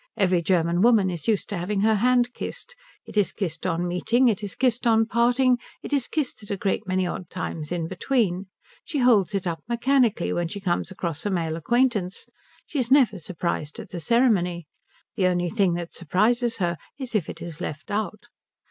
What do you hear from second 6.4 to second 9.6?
at a great many odd times in between; she holds it